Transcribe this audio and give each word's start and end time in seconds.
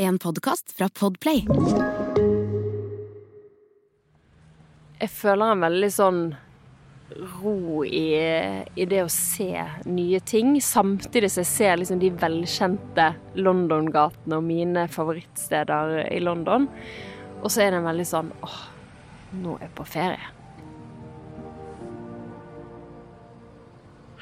En 0.00 0.18
podkast 0.18 0.72
fra 0.78 0.86
Podplay. 0.88 1.40
Jeg 5.00 5.10
føler 5.10 5.50
en 5.50 5.62
veldig 5.64 5.88
sånn 5.90 6.20
ro 7.40 7.80
i, 7.82 8.04
i 8.78 8.84
det 8.86 9.00
å 9.02 9.08
se 9.10 9.64
nye 9.90 10.20
ting, 10.22 10.52
samtidig 10.62 11.32
som 11.34 11.42
jeg 11.42 11.50
ser 11.50 11.80
liksom 11.80 11.98
de 11.98 12.12
velkjente 12.14 13.08
London-gatene 13.42 14.38
og 14.38 14.46
mine 14.46 14.84
favorittsteder 14.94 16.04
i 16.14 16.20
London. 16.22 16.68
Og 17.42 17.50
så 17.50 17.64
er 17.64 17.74
det 17.74 17.80
en 17.80 17.88
veldig 17.88 18.06
sånn 18.06 18.30
åh, 18.46 18.60
nå 19.40 19.56
er 19.56 19.64
jeg 19.66 19.72
på 19.80 19.88
ferie. 19.96 20.30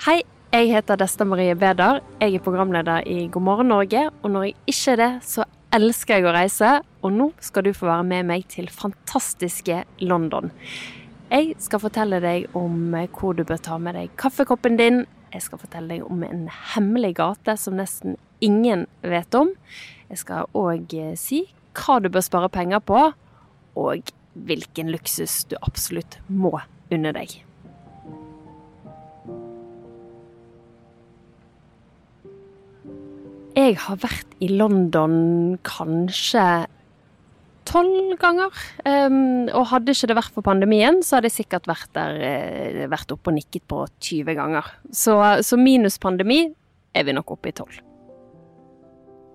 Hei, 0.07 0.23
jeg 0.57 0.73
heter 0.73 0.97
Desta 1.05 1.29
Marie 1.29 1.53
Bedar. 1.53 2.01
Jeg 2.17 2.39
er 2.41 2.47
programleder 2.49 3.05
i 3.05 3.27
God 3.29 3.45
morgen 3.45 3.69
Norge. 3.75 4.07
Og 4.23 4.33
når 4.33 4.49
jeg 4.49 4.57
ikke 4.73 4.97
er 4.97 5.03
det, 5.03 5.11
så 5.29 5.45
elsker 5.77 6.19
jeg 6.21 6.29
å 6.29 6.35
reise. 6.37 6.71
Og 7.05 7.15
nå 7.15 7.31
skal 7.45 7.67
du 7.67 7.73
få 7.77 7.89
være 7.89 8.07
med 8.09 8.31
meg 8.31 8.47
til 8.53 8.71
fantastiske 8.73 9.83
London. 10.05 10.53
Jeg 11.31 11.57
skal 11.63 11.83
fortelle 11.83 12.21
deg 12.23 12.47
om 12.57 12.95
hvor 13.17 13.35
du 13.37 13.43
bør 13.47 13.61
ta 13.63 13.79
med 13.83 13.99
deg 13.99 14.15
kaffekoppen 14.21 14.79
din. 14.79 15.05
Jeg 15.35 15.43
skal 15.47 15.61
fortelle 15.61 15.97
deg 15.97 16.07
om 16.07 16.23
en 16.25 16.47
hemmelig 16.75 17.17
gate 17.19 17.57
som 17.61 17.77
nesten 17.79 18.17
ingen 18.45 18.87
vet 19.03 19.35
om. 19.35 19.53
Jeg 20.11 20.23
skal 20.23 20.51
òg 20.57 20.95
si 21.19 21.47
hva 21.77 21.99
du 22.01 22.09
bør 22.13 22.25
spare 22.25 22.49
penger 22.53 22.81
på, 22.81 23.03
og 23.77 24.15
hvilken 24.47 24.93
luksus 24.95 25.43
du 25.51 25.59
absolutt 25.61 26.21
må 26.29 26.55
unne 26.93 27.13
deg. 27.17 27.46
Jeg 33.57 33.79
har 33.87 33.97
vært 34.03 34.35
i 34.45 34.51
London 34.53 35.57
kanskje 35.65 36.67
tolv 37.67 38.13
ganger. 38.21 38.53
Um, 38.85 39.49
og 39.49 39.71
hadde 39.73 39.95
ikke 39.97 40.11
det 40.11 40.19
vært 40.19 40.37
for 40.37 40.45
pandemien, 40.47 41.01
så 41.01 41.17
hadde 41.17 41.31
jeg 41.31 41.39
sikkert 41.41 41.69
vært 41.71 41.91
der 41.97 42.21
uh, 42.21 42.85
vært 42.93 43.17
oppe 43.17 43.33
og 43.33 43.39
nikket 43.39 43.65
på 43.69 43.81
20 44.11 44.37
ganger. 44.39 44.69
Så, 44.93 45.17
så 45.41 45.59
minus 45.61 45.97
pandemi 46.03 46.45
er 46.97 47.09
vi 47.09 47.17
nok 47.17 47.33
oppe 47.37 47.51
i 47.51 47.57
tolv. 47.57 47.81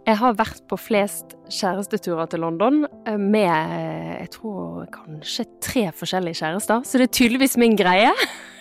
Jeg 0.01 0.17
har 0.17 0.33
vært 0.33 0.63
på 0.65 0.77
flest 0.81 1.35
kjæresteturer 1.53 2.29
til 2.31 2.41
London 2.41 2.79
eh, 3.05 3.19
med 3.21 3.45
jeg 3.45 4.31
tror 4.33 4.87
kanskje 4.89 5.45
tre 5.61 5.83
forskjellige 5.93 6.39
kjærester, 6.39 6.81
så 6.81 6.97
det 6.97 7.05
er 7.05 7.13
tydeligvis 7.19 7.53
min 7.61 7.77
greie 7.77 8.09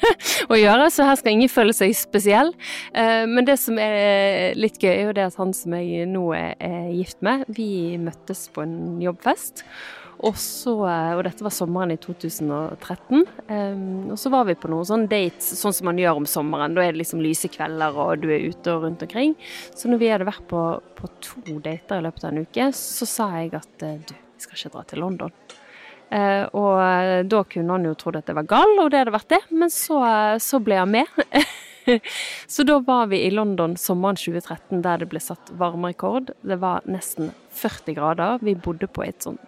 å 0.52 0.58
gjøre, 0.58 0.90
så 0.92 1.06
her 1.08 1.16
skal 1.16 1.38
ingen 1.38 1.52
føle 1.52 1.72
seg 1.76 1.94
spesiell. 1.96 2.52
Eh, 2.92 3.24
men 3.30 3.48
det 3.48 3.56
som 3.62 3.80
er 3.80 4.52
litt 4.58 4.76
gøy, 4.82 4.92
er 4.92 5.08
jo 5.08 5.16
det 5.16 5.30
at 5.30 5.40
han 5.40 5.56
som 5.56 5.78
jeg 5.78 6.04
nå 6.12 6.26
er 6.36 6.92
gift 6.92 7.24
med, 7.24 7.46
vi 7.56 7.96
møttes 8.00 8.44
på 8.52 8.66
en 8.66 9.00
jobbfest. 9.00 9.64
Og, 10.20 10.36
så, 10.36 10.72
eh, 10.84 11.14
og 11.16 11.22
dette 11.24 11.44
var 11.44 11.52
sommeren 11.54 11.94
i 11.94 11.98
2013. 12.00 13.22
Um, 13.48 14.10
og 14.12 14.18
så 14.20 14.32
var 14.32 14.44
vi 14.48 14.56
på 14.58 14.68
noen 14.68 14.88
sånne 14.88 15.08
dates, 15.08 15.54
sånn 15.56 15.74
som 15.76 15.88
man 15.88 16.00
gjør 16.00 16.20
om 16.20 16.26
sommeren. 16.28 16.76
Da 16.76 16.84
er 16.84 16.92
det 16.92 17.00
liksom 17.00 17.22
lyse 17.24 17.48
kvelder, 17.52 17.96
og 17.96 18.20
du 18.20 18.28
er 18.28 18.44
ute 18.44 18.74
og 18.74 18.84
rundt 18.84 19.04
omkring. 19.06 19.32
Så 19.72 19.88
når 19.88 20.02
vi 20.02 20.10
hadde 20.12 20.28
vært 20.28 20.44
på, 20.50 20.64
på 20.98 21.12
to 21.24 21.56
dater 21.64 22.02
i 22.02 22.04
løpet 22.04 22.26
av 22.26 22.34
en 22.34 22.44
uke, 22.44 22.68
så 22.76 23.08
sa 23.08 23.30
jeg 23.38 23.54
at 23.56 23.86
eh, 23.86 23.96
du, 24.04 24.12
vi 24.12 24.44
skal 24.44 24.58
ikke 24.58 24.74
dra 24.76 24.84
til 24.92 25.04
London. 25.06 25.34
Uh, 26.10 26.44
og 26.58 27.28
da 27.30 27.40
kunne 27.46 27.76
han 27.76 27.86
jo 27.86 27.94
trodd 27.96 28.18
at 28.18 28.28
jeg 28.28 28.36
var 28.36 28.48
gal, 28.50 28.76
og 28.82 28.90
det 28.92 29.00
hadde 29.00 29.14
vært 29.14 29.32
det, 29.32 29.44
men 29.54 29.72
så, 29.72 30.02
så 30.42 30.60
ble 30.60 30.82
han 30.82 30.92
med. 30.92 31.20
så 32.50 32.66
da 32.68 32.76
var 32.84 33.08
vi 33.08 33.22
i 33.24 33.30
London 33.32 33.78
sommeren 33.80 34.20
2013 34.20 34.82
der 34.84 35.00
det 35.00 35.08
ble 35.14 35.22
satt 35.22 35.54
varmerekord. 35.56 36.34
Det 36.44 36.60
var 36.60 36.84
nesten 36.90 37.32
40 37.56 37.96
grader. 37.96 38.44
Vi 38.44 38.58
bodde 38.58 38.90
på 38.90 39.06
et 39.06 39.24
sånn 39.24 39.40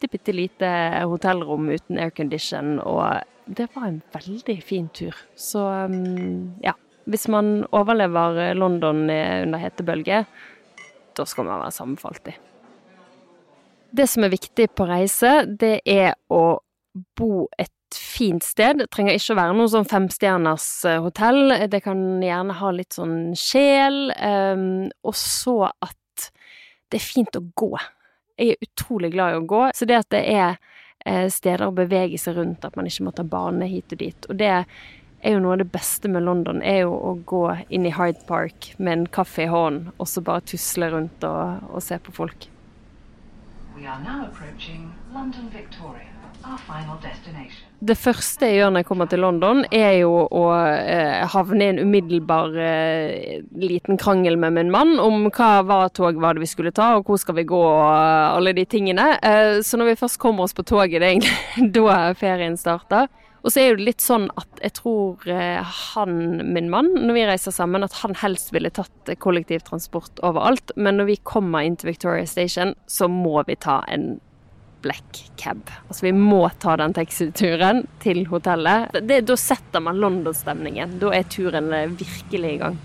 bitte, 0.00 0.10
bitte 0.12 0.32
lite 0.32 0.68
hotellrom 1.04 1.68
uten 1.68 1.98
aircondition, 1.98 2.78
og 2.80 3.20
det 3.46 3.68
var 3.74 3.88
en 3.88 4.02
veldig 4.12 4.62
fin 4.62 4.88
tur. 4.88 5.16
Så 5.36 5.60
um, 5.60 6.54
ja, 6.62 6.72
hvis 7.04 7.28
man 7.28 7.66
overlever 7.72 8.54
London 8.54 9.10
under 9.10 9.58
hetebølge, 9.58 10.24
da 11.16 11.26
skal 11.26 11.44
man 11.44 11.60
være 11.60 11.74
sammenfalt 11.74 12.32
i. 12.32 12.36
Det 13.90 14.06
som 14.06 14.24
er 14.24 14.32
viktig 14.32 14.70
på 14.78 14.86
reise, 14.86 15.44
det 15.44 15.80
er 15.84 16.14
å 16.30 16.60
bo 17.18 17.48
et 17.58 17.72
fint 17.90 18.44
sted. 18.46 18.78
Det 18.78 18.90
trenger 18.94 19.18
ikke 19.18 19.34
å 19.34 19.40
være 19.40 19.56
noe 19.58 19.70
sånn 19.72 19.88
femstjerners 19.90 20.68
eh, 20.86 21.00
hotell. 21.02 21.56
Det 21.70 21.80
kan 21.82 22.22
gjerne 22.22 22.54
ha 22.60 22.70
litt 22.74 22.94
sånn 22.94 23.32
sjel. 23.38 24.12
Um, 24.14 24.92
og 25.02 25.16
så 25.18 25.64
at 25.66 26.30
det 26.90 27.00
er 27.00 27.08
fint 27.08 27.38
å 27.38 27.42
gå. 27.58 27.72
Jeg 28.40 28.54
er 28.54 28.64
utrolig 28.64 29.12
glad 29.12 29.34
i 29.34 29.40
å 29.40 29.48
gå. 29.48 29.64
Så 29.76 29.88
det 29.88 29.98
at 30.00 30.08
det 30.14 30.22
er 30.32 30.56
eh, 31.04 31.26
steder 31.32 31.66
å 31.68 31.76
bevege 31.76 32.18
seg 32.20 32.38
rundt, 32.40 32.64
at 32.64 32.78
man 32.78 32.88
ikke 32.88 33.06
må 33.06 33.12
ta 33.16 33.26
bane 33.26 33.68
hit 33.68 33.92
og 33.92 34.00
dit. 34.00 34.30
Og 34.32 34.40
det 34.40 34.54
er 35.20 35.34
jo 35.34 35.42
noe 35.44 35.58
av 35.58 35.60
det 35.60 35.68
beste 35.72 36.08
med 36.08 36.24
London, 36.24 36.62
er 36.64 36.86
jo 36.86 36.94
å 36.96 37.12
gå 37.28 37.42
inn 37.68 37.84
i 37.84 37.92
Hyde 37.92 38.24
Park 38.28 38.72
med 38.78 38.92
en 38.94 39.04
kaffe 39.12 39.44
i 39.44 39.50
hånden, 39.52 39.92
og 39.98 40.08
så 40.08 40.24
bare 40.24 40.46
tusle 40.48 40.88
rundt 40.94 41.26
og, 41.28 41.68
og 41.68 41.84
se 41.84 42.00
på 42.00 42.16
folk. 42.16 42.48
We 43.76 43.86
are 43.86 44.00
now 44.02 44.26
approaching 44.26 44.92
London 45.12 45.52
Victoria. 45.52 46.19
Det 47.80 47.96
første 47.96 48.48
jeg 48.48 48.58
gjør 48.58 48.72
når 48.74 48.82
jeg 48.82 48.88
kommer 48.90 49.08
til 49.10 49.22
London, 49.24 49.62
er 49.72 49.94
jo 50.02 50.12
å 50.26 50.42
eh, 50.52 51.22
havne 51.32 51.64
i 51.64 51.70
en 51.72 51.80
umiddelbar 51.80 52.56
eh, 52.60 53.40
liten 53.56 54.00
krangel 54.00 54.36
med 54.40 54.56
min 54.58 54.72
mann 54.74 54.98
om 55.00 55.30
hva 55.30 55.50
var 55.66 55.88
tog 55.96 56.20
var 56.20 56.36
det 56.36 56.44
vi 56.44 56.50
skulle 56.50 56.74
ta, 56.76 56.92
og 56.98 57.08
hvor 57.08 57.20
skal 57.20 57.38
vi 57.40 57.46
gå, 57.48 57.60
og 57.60 57.88
alle 57.88 58.52
de 58.56 58.66
tingene. 58.68 59.14
Eh, 59.24 59.60
så 59.64 59.80
når 59.80 59.92
vi 59.92 60.00
først 60.02 60.20
kommer 60.20 60.44
oss 60.44 60.56
på 60.56 60.66
toget, 60.68 61.00
det 61.00 61.08
er 61.08 61.16
egentlig 61.16 61.72
da 61.78 61.98
ferien 62.20 62.60
starter. 62.60 63.08
Og 63.40 63.52
så 63.54 63.62
er 63.62 63.76
det 63.76 63.86
litt 63.86 64.04
sånn 64.04 64.26
at 64.36 64.60
jeg 64.60 64.74
tror 64.76 65.28
eh, 65.32 65.76
han, 65.94 66.16
min 66.52 66.68
mann, 66.72 66.90
når 67.00 67.16
vi 67.16 67.26
reiser 67.30 67.54
sammen, 67.56 67.84
at 67.86 67.96
han 68.02 68.16
helst 68.20 68.52
ville 68.52 68.72
tatt 68.76 69.14
kollektivtransport 69.24 70.20
overalt. 70.26 70.74
Men 70.76 71.00
når 71.00 71.14
vi 71.14 71.22
kommer 71.24 71.64
inn 71.64 71.78
til 71.80 71.94
Victoria 71.94 72.28
Station, 72.28 72.74
så 72.84 73.08
må 73.08 73.40
vi 73.48 73.56
ta 73.56 73.80
en 73.88 74.18
black 74.82 75.24
cab. 75.40 75.70
Altså 75.88 76.06
vi 76.06 76.12
må 76.16 76.42
ta 76.62 76.76
den 76.80 76.94
taxituren 76.96 77.84
til 78.02 78.24
hotellet. 78.30 79.00
Det, 79.06 79.22
da 79.28 79.36
setter 79.38 79.84
man 79.84 80.00
London-stemningen. 80.02 80.98
Da 81.02 81.12
er 81.16 81.28
turen 81.30 81.72
virkelig 81.98 82.54
i 82.54 82.62
gang. 82.64 82.80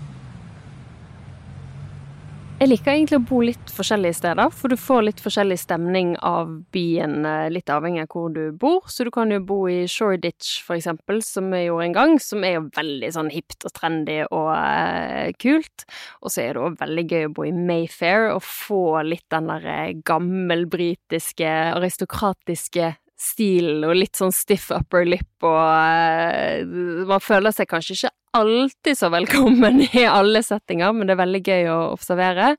Jeg 2.56 2.70
liker 2.70 2.94
egentlig 2.94 3.18
å 3.18 3.24
bo 3.28 3.38
litt 3.44 3.68
forskjellige 3.76 4.16
steder, 4.16 4.48
for 4.48 4.72
du 4.72 4.78
får 4.80 5.02
litt 5.04 5.18
forskjellig 5.20 5.58
stemning 5.60 6.14
av 6.24 6.54
byen, 6.72 7.18
eh, 7.28 7.50
litt 7.52 7.68
avhengig 7.68 8.06
av 8.06 8.08
hvor 8.08 8.32
du 8.32 8.50
bor. 8.56 8.80
Så 8.88 9.04
du 9.04 9.10
kan 9.10 9.28
jo 9.28 9.40
bo 9.40 9.68
i 9.68 9.84
Shoreditch, 9.84 10.62
for 10.64 10.74
eksempel, 10.74 11.22
som 11.22 11.50
vi 11.50 11.66
gjorde 11.66 11.84
en 11.84 11.92
gang, 11.92 12.18
som 12.18 12.42
er 12.42 12.54
jo 12.54 12.70
veldig 12.72 13.12
sånn 13.12 13.30
hipt 13.30 13.66
og 13.66 13.74
trendy 13.76 14.24
og 14.30 14.56
eh, 14.56 15.32
kult. 15.36 15.84
Og 16.22 16.32
så 16.32 16.46
er 16.46 16.54
det 16.54 16.62
òg 16.64 16.80
veldig 16.80 17.06
gøy 17.12 17.26
å 17.26 17.34
bo 17.36 17.44
i 17.44 17.52
Mayfair 17.52 18.32
og 18.32 18.40
få 18.40 19.02
litt 19.04 19.28
den 19.28 19.52
der 19.52 19.66
eh, 19.66 19.92
gammelbritiske, 20.00 21.52
aristokratiske 21.76 22.94
stilen 23.16 23.84
og 23.88 23.96
litt 23.96 24.18
sånn 24.18 24.32
stiff 24.34 24.68
upper 24.74 25.06
lip 25.08 25.44
og 25.46 25.56
uh, 25.56 26.85
Man 27.06 27.22
føler 27.22 27.54
seg 27.54 27.68
kanskje 27.70 27.96
ikke 27.96 28.12
alltid 28.36 28.98
så 28.98 29.08
velkommen 29.12 29.80
i 29.86 30.04
alle 30.08 30.42
settinger, 30.44 30.92
men 30.92 31.08
det 31.08 31.16
er 31.16 31.22
veldig 31.22 31.42
gøy 31.46 31.68
å 31.72 31.78
observere. 31.94 32.52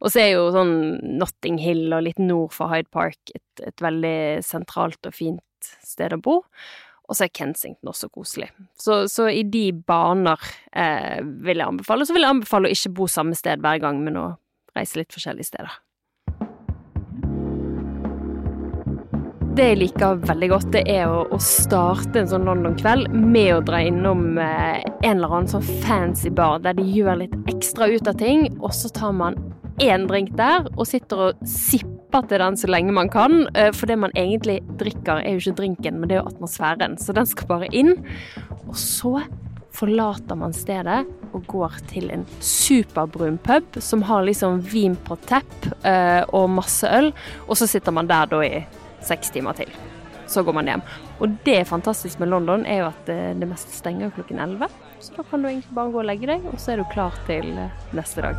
Og 0.00 0.12
så 0.12 0.22
er 0.24 0.30
jo 0.32 0.48
sånn 0.54 0.74
Notting 1.20 1.58
Hill 1.62 1.92
og 1.92 2.04
litt 2.06 2.22
nord 2.22 2.54
for 2.56 2.72
Hyde 2.72 2.90
Park 2.94 3.34
et, 3.34 3.64
et 3.64 3.84
veldig 3.84 4.44
sentralt 4.46 5.08
og 5.08 5.16
fint 5.16 5.72
sted 5.84 6.14
å 6.14 6.20
bo. 6.22 6.40
Og 7.08 7.16
så 7.16 7.24
er 7.24 7.32
Kensington 7.32 7.88
også 7.88 8.10
koselig. 8.12 8.50
Så, 8.76 9.06
så 9.08 9.30
i 9.32 9.42
de 9.48 9.70
baner 9.72 10.42
eh, 10.76 11.20
vil 11.24 11.60
jeg 11.60 11.72
anbefale. 11.72 12.04
Så 12.04 12.16
vil 12.16 12.26
jeg 12.26 12.36
anbefale 12.36 12.68
å 12.68 12.74
ikke 12.74 12.92
bo 13.00 13.08
samme 13.08 13.36
sted 13.38 13.64
hver 13.64 13.80
gang, 13.80 14.02
men 14.04 14.20
å 14.20 14.26
reise 14.76 15.00
litt 15.00 15.14
forskjellige 15.16 15.48
steder. 15.48 15.78
Det 19.58 19.64
jeg 19.72 19.78
liker 19.80 20.20
veldig 20.22 20.48
godt, 20.52 20.66
det 20.70 20.80
er 20.86 21.10
å, 21.10 21.24
å 21.34 21.36
starte 21.42 22.20
en 22.20 22.28
sånn 22.30 22.44
London-kveld 22.46 23.08
med 23.10 23.48
å 23.56 23.62
dra 23.66 23.80
innom 23.82 24.36
eh, 24.38 24.84
en 25.02 25.16
eller 25.16 25.34
annen 25.34 25.50
sånn 25.50 25.64
fancy 25.82 26.30
bar 26.30 26.60
der 26.62 26.76
de 26.78 26.84
gjør 26.86 27.24
litt 27.24 27.34
ekstra 27.50 27.88
ut 27.90 28.06
av 28.06 28.20
ting, 28.20 28.46
og 28.60 28.70
så 28.76 28.86
tar 28.94 29.16
man 29.18 29.40
én 29.82 30.06
drink 30.06 30.30
der 30.38 30.70
og 30.76 30.86
sitter 30.86 31.24
og 31.24 31.42
sipper 31.42 32.30
til 32.30 32.38
den 32.44 32.60
så 32.60 32.70
lenge 32.70 32.94
man 32.94 33.10
kan. 33.10 33.48
Eh, 33.58 33.72
for 33.74 33.90
det 33.90 33.98
man 33.98 34.14
egentlig 34.14 34.60
drikker, 34.78 35.24
er 35.24 35.34
jo 35.34 35.42
ikke 35.42 35.58
drinken, 35.64 35.98
men 35.98 36.06
det 36.06 36.20
er 36.20 36.22
jo 36.22 36.30
atmosfæren. 36.30 36.94
Så 37.02 37.18
den 37.18 37.26
skal 37.26 37.50
bare 37.50 37.74
inn. 37.74 37.96
Og 38.68 38.78
så 38.78 39.16
forlater 39.74 40.38
man 40.38 40.54
stedet 40.54 41.02
og 41.34 41.50
går 41.50 41.80
til 41.90 42.12
en 42.14 42.22
superbrun 42.38 43.42
pub 43.42 43.82
som 43.82 44.06
har 44.06 44.22
liksom 44.30 44.62
vin 44.70 44.94
på 45.06 45.18
tepp 45.26 45.72
eh, 45.82 46.22
og 46.30 46.46
masse 46.62 46.86
øl, 46.86 47.10
og 47.48 47.58
så 47.58 47.66
sitter 47.66 47.98
man 47.98 48.06
der 48.06 48.30
da 48.30 48.46
i 48.46 48.60
seks 49.04 49.32
timer 49.34 49.56
til. 49.58 49.72
Så 50.28 50.44
går 50.44 50.56
man 50.58 50.68
hjem. 50.68 50.84
Og 51.24 51.38
det 51.46 51.62
fantastiske 51.68 52.20
med 52.20 52.32
London 52.34 52.66
er 52.68 52.82
jo 52.82 52.90
at 52.90 53.12
eh, 53.12 53.32
det 53.38 53.48
meste 53.48 53.72
stenger 53.72 54.12
klokken 54.16 54.40
elleve. 54.44 54.68
Så 55.00 55.14
da 55.16 55.24
kan 55.24 55.42
du 55.42 55.48
egentlig 55.48 55.74
bare 55.74 55.92
gå 55.94 56.02
og 56.02 56.08
legge 56.08 56.28
deg, 56.28 56.44
og 56.50 56.60
så 56.60 56.74
er 56.74 56.82
du 56.82 56.88
klar 56.92 57.16
til 57.28 57.48
eh, 57.56 57.86
neste 57.96 58.24
dag. 58.26 58.36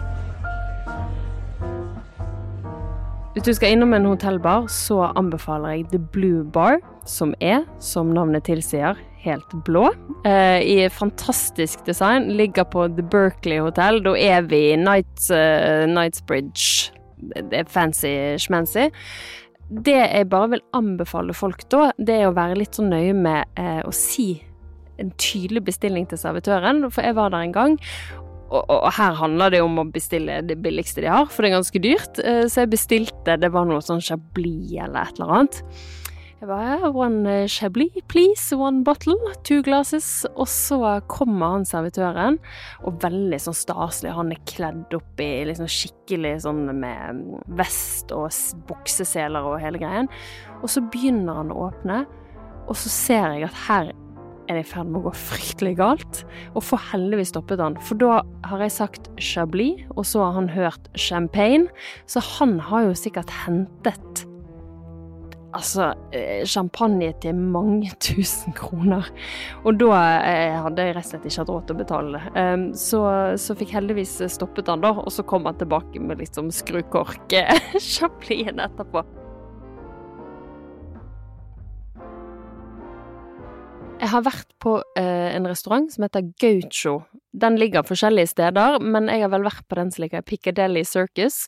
Hvis 3.34 3.46
du 3.46 3.54
skal 3.54 3.76
innom 3.76 3.94
en 3.94 4.08
hotellbar, 4.10 4.68
så 4.74 5.12
anbefaler 5.16 5.78
jeg 5.78 5.90
The 5.94 6.00
Blue 6.14 6.44
Bar, 6.44 6.82
som 7.08 7.34
er, 7.40 7.62
som 7.80 8.10
navnet 8.14 8.44
tilsier, 8.50 8.98
helt 9.24 9.54
blå. 9.66 9.90
Eh, 10.26 10.60
I 10.62 10.90
fantastisk 10.90 11.86
design. 11.86 12.32
Ligger 12.38 12.64
på 12.64 12.88
The 12.88 13.06
Berkeley 13.06 13.60
Hotel. 13.60 14.02
Da 14.04 14.16
er 14.18 14.42
vi 14.50 14.64
i 14.74 14.76
Nights, 14.80 15.30
uh, 15.32 15.86
Knightsbridge. 15.86 16.92
Det 17.20 17.62
er 17.62 17.70
fancy-schmancy. 17.70 18.90
Det 19.70 19.98
jeg 20.00 20.30
bare 20.32 20.56
vil 20.56 20.64
anbefale 20.74 21.36
folk 21.38 21.68
da, 21.70 21.92
det 22.02 22.16
er 22.18 22.30
å 22.30 22.36
være 22.38 22.58
litt 22.58 22.78
så 22.78 22.86
nøye 22.86 23.14
med 23.14 23.60
eh, 23.60 23.84
å 23.86 23.94
si 23.94 24.32
en 25.00 25.12
tydelig 25.22 25.62
bestilling 25.70 26.08
til 26.10 26.20
servitøren, 26.20 26.82
for 26.92 27.06
jeg 27.06 27.16
var 27.16 27.32
der 27.32 27.46
en 27.46 27.56
gang. 27.56 27.78
Og, 28.50 28.64
og, 28.66 28.88
her 28.98 29.14
handler 29.20 29.54
det 29.54 29.62
om 29.62 29.78
å 29.78 29.86
bestille 29.94 30.40
det 30.42 30.58
billigste 30.64 31.04
de 31.06 31.12
har, 31.14 31.28
for 31.30 31.46
det 31.46 31.52
er 31.52 31.60
ganske 31.60 31.82
dyrt. 31.84 32.22
Eh, 32.24 32.46
så 32.50 32.64
jeg 32.64 32.74
bestilte 32.74 33.38
Det 33.38 33.52
var 33.54 33.70
noe 33.70 33.84
sånn 33.86 34.02
Chablis 34.02 34.74
eller 34.82 35.06
et 35.06 35.20
eller 35.20 35.36
annet. 35.38 35.62
Jeg 36.40 36.48
bare 36.48 36.88
One 36.96 37.28
eh, 37.28 37.50
Chablis, 37.52 37.98
please. 38.08 38.56
One 38.56 38.86
bottle. 38.88 39.18
Two 39.44 39.60
glasses. 39.62 40.24
Og 40.40 40.48
så 40.48 40.78
kommer 41.12 41.58
han 41.58 41.66
servitøren, 41.68 42.38
og 42.88 43.02
veldig 43.04 43.42
sånn 43.44 43.58
staselig. 43.60 44.14
Han 44.16 44.32
er 44.32 44.40
kledd 44.48 44.96
opp 44.96 45.20
i 45.20 45.28
liksom 45.50 45.68
skikkelig 45.68 46.38
sånn 46.46 46.62
med 46.70 47.18
mm, 47.18 47.42
vest 47.60 48.14
og 48.16 48.32
bukseseler 48.70 49.50
og 49.52 49.60
hele 49.60 49.82
greien. 49.84 50.08
Og 50.62 50.72
så 50.72 50.86
begynner 50.88 51.42
han 51.42 51.52
å 51.52 51.66
åpne, 51.68 52.06
og 52.70 52.80
så 52.80 52.94
ser 52.94 53.36
jeg 53.36 53.50
at 53.50 53.60
her 53.66 53.92
er 53.92 54.56
det 54.56 54.64
i 54.64 54.72
ferd 54.72 54.88
med 54.88 55.02
å 55.02 55.10
gå 55.10 55.16
fryktelig 55.20 55.76
galt, 55.82 56.24
og 56.56 56.64
får 56.70 56.88
heldigvis 56.94 57.34
stoppet 57.36 57.60
han. 57.62 57.76
For 57.84 58.00
da 58.00 58.24
har 58.48 58.64
jeg 58.64 58.78
sagt 58.80 59.12
Chablis, 59.20 59.84
og 59.92 60.08
så 60.08 60.24
har 60.24 60.40
han 60.40 60.50
hørt 60.56 60.88
champagne, 60.96 61.68
så 62.08 62.24
han 62.40 62.62
har 62.72 62.88
jo 62.88 62.98
sikkert 62.98 63.36
hentet 63.44 64.24
altså 65.56 65.94
eh, 66.16 66.46
champagne 66.48 67.14
til 67.22 67.36
mange 67.36 67.92
tusen 68.06 68.54
kroner. 68.58 69.04
Og 69.64 69.80
da 69.80 69.90
eh, 70.26 70.64
hadde 70.64 70.82
jeg 70.86 70.96
rett 70.98 71.06
og 71.06 71.10
slett 71.14 71.26
ikke 71.30 71.42
hatt 71.44 71.54
råd 71.54 71.64
til 71.68 71.76
å 71.76 71.82
betale. 71.84 72.20
Um, 72.36 72.64
så, 72.78 73.00
så, 73.40 73.52
fikk 73.60 73.72
heldigvis 73.78 74.14
stoppet 74.34 74.68
han 74.72 74.84
da, 74.86 74.92
og 75.00 75.12
så 75.14 75.22
kom 75.28 75.44
han 75.50 75.60
tilbake 75.60 75.98
med 76.04 76.16
liksom 76.24 76.46
skrukork-chaplisen 76.54 78.58
etterpå. 78.68 79.00
Jeg 84.00 84.10
har 84.14 84.22
vært 84.24 84.48
på 84.64 84.72
eh, 84.96 85.36
en 85.36 85.48
restaurant 85.50 85.92
som 85.92 86.04
heter 86.06 86.22
Gaucho. 86.40 87.02
Den 87.32 87.60
ligger 87.62 87.86
forskjellige 87.86 88.32
steder, 88.32 88.80
men 88.82 89.10
jeg 89.12 89.22
har 89.22 89.30
vel 89.30 89.46
vært 89.46 89.68
på 89.70 89.78
den 89.78 89.92
som 89.94 90.04
ligger 90.04 90.24
i 90.24 90.30
Piccadilly 90.32 90.82
Circus. 90.88 91.44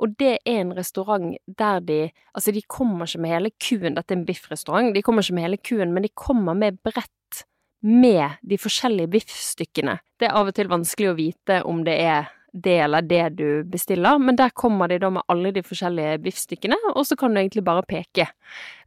Og 0.00 0.14
det 0.20 0.38
er 0.38 0.62
en 0.62 0.72
restaurant 0.76 1.36
der 1.46 1.80
de 1.80 2.00
Altså, 2.36 2.52
de 2.52 2.60
kommer 2.68 3.08
ikke 3.08 3.20
med 3.24 3.32
hele 3.32 3.50
kuen, 3.56 3.94
dette 3.96 4.12
er 4.12 4.18
en 4.18 4.26
biffrestaurant, 4.28 4.90
de 4.92 5.00
kommer 5.02 5.24
ikke 5.24 5.34
med 5.38 5.46
hele 5.46 5.56
kuen, 5.56 5.94
men 5.94 6.04
de 6.04 6.10
kommer 6.12 6.52
med 6.52 6.76
brett 6.84 7.44
med 7.80 8.36
de 8.42 8.58
forskjellige 8.60 9.08
biffstykkene. 9.08 9.94
Det 10.20 10.28
er 10.28 10.36
av 10.36 10.50
og 10.50 10.56
til 10.56 10.68
vanskelig 10.68 11.08
å 11.08 11.16
vite 11.16 11.62
om 11.64 11.80
det 11.86 11.96
er 12.02 12.28
det 12.56 12.76
eller 12.80 13.04
det 13.04 13.24
du 13.36 13.64
bestiller, 13.68 14.18
men 14.18 14.36
der 14.36 14.52
kommer 14.56 14.88
de 14.88 14.98
da 15.00 15.10
med 15.12 15.26
alle 15.32 15.52
de 15.52 15.62
forskjellige 15.64 16.18
biffstykkene, 16.24 16.78
og 16.94 17.04
så 17.06 17.16
kan 17.18 17.34
du 17.34 17.40
egentlig 17.40 17.64
bare 17.66 17.84
peke. 17.88 18.28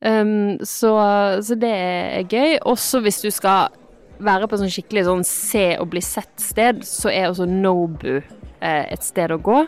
Um, 0.02 0.58
så, 0.66 0.94
så, 1.46 1.58
det 1.60 1.74
er 1.74 2.26
gøy. 2.26 2.58
Også 2.66 3.04
hvis 3.06 3.22
du 3.22 3.30
skal 3.34 3.70
være 4.20 4.50
på 4.50 4.60
sånn 4.60 4.72
skikkelig 4.74 5.06
sånn 5.08 5.26
se 5.28 5.66
og 5.80 5.90
bli 5.94 6.04
sett-sted, 6.04 6.84
så 6.88 7.12
er 7.12 7.30
også 7.30 7.48
Nobu 7.50 8.20
eh, 8.20 8.86
et 8.86 9.06
sted 9.06 9.32
å 9.34 9.40
gå. 9.44 9.64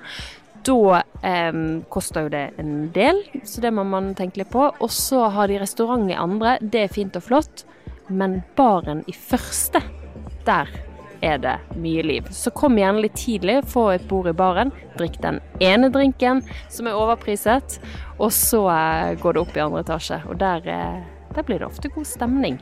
Da 0.68 1.02
eh, 1.26 1.62
koster 1.94 2.28
jo 2.28 2.34
det 2.34 2.46
en 2.62 2.92
del, 2.94 3.24
så 3.48 3.64
det 3.64 3.74
må 3.74 3.86
man 3.88 4.14
tenke 4.18 4.44
litt 4.44 4.54
på. 4.54 4.68
Og 4.72 4.94
så 4.94 5.26
har 5.34 5.50
de 5.52 5.60
restaurant 5.62 6.06
i 6.12 6.18
andre, 6.18 6.58
det 6.62 6.86
er 6.86 6.94
fint 6.94 7.18
og 7.18 7.28
flott, 7.30 7.66
men 8.12 8.42
baren 8.58 9.06
i 9.08 9.16
første, 9.16 9.82
der 10.46 10.70
er 11.22 11.38
det 11.38 11.58
mye 11.78 12.04
liv. 12.04 12.30
Så 12.34 12.52
kom 12.58 12.80
gjerne 12.80 13.04
litt 13.06 13.18
tidlig, 13.20 13.62
få 13.70 13.92
et 13.96 14.08
bord 14.10 14.30
i 14.32 14.36
baren, 14.38 14.74
drikk 14.98 15.20
den 15.24 15.40
ene 15.62 15.92
drinken 15.94 16.42
som 16.70 16.90
er 16.90 16.98
overpriset, 16.98 17.78
og 18.18 18.34
så 18.36 18.66
eh, 18.74 19.18
går 19.22 19.38
det 19.38 19.46
opp 19.46 19.58
i 19.58 19.66
andre 19.66 19.86
etasje. 19.86 20.22
Og 20.30 20.42
der, 20.42 20.66
eh, 20.66 21.30
der 21.36 21.48
blir 21.48 21.62
det 21.62 21.70
ofte 21.70 21.94
god 21.94 22.10
stemning. 22.10 22.60